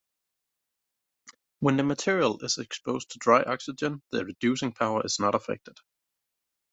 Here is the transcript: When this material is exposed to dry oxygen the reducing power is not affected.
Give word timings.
When 1.59 1.77
this 1.77 1.85
material 1.85 2.43
is 2.43 2.57
exposed 2.57 3.11
to 3.11 3.19
dry 3.19 3.43
oxygen 3.43 4.01
the 4.09 4.25
reducing 4.25 4.71
power 4.71 5.05
is 5.05 5.19
not 5.19 5.35
affected. 5.35 5.77